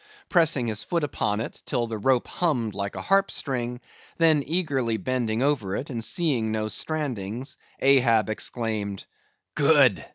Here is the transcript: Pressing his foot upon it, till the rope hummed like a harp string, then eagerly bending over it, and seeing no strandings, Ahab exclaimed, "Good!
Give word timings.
Pressing 0.29 0.65
his 0.65 0.81
foot 0.83 1.03
upon 1.03 1.39
it, 1.41 1.61
till 1.67 1.85
the 1.85 1.99
rope 1.99 2.25
hummed 2.27 2.73
like 2.73 2.95
a 2.95 3.03
harp 3.03 3.29
string, 3.29 3.79
then 4.17 4.41
eagerly 4.43 4.97
bending 4.97 5.43
over 5.43 5.75
it, 5.75 5.91
and 5.91 6.03
seeing 6.03 6.51
no 6.51 6.65
strandings, 6.69 7.55
Ahab 7.79 8.27
exclaimed, 8.27 9.05
"Good! 9.53 10.03